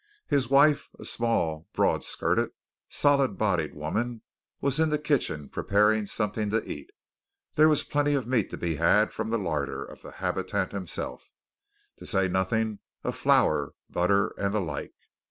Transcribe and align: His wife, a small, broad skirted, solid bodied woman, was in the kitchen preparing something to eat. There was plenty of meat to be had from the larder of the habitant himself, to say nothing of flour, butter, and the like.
His 0.25 0.49
wife, 0.49 0.89
a 0.97 1.05
small, 1.05 1.67
broad 1.73 2.03
skirted, 2.03 2.49
solid 2.89 3.37
bodied 3.37 3.75
woman, 3.75 4.23
was 4.59 4.79
in 4.79 4.89
the 4.89 4.97
kitchen 4.97 5.47
preparing 5.47 6.07
something 6.07 6.49
to 6.49 6.63
eat. 6.67 6.89
There 7.53 7.69
was 7.69 7.83
plenty 7.83 8.15
of 8.15 8.25
meat 8.25 8.49
to 8.49 8.57
be 8.57 8.77
had 8.77 9.13
from 9.13 9.29
the 9.29 9.37
larder 9.37 9.85
of 9.85 10.01
the 10.01 10.13
habitant 10.13 10.71
himself, 10.71 11.29
to 11.97 12.07
say 12.07 12.27
nothing 12.27 12.79
of 13.03 13.15
flour, 13.15 13.75
butter, 13.91 14.33
and 14.39 14.55
the 14.55 14.59
like. 14.59 14.95